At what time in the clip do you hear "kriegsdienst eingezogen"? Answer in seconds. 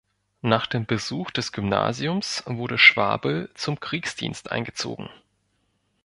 3.79-5.11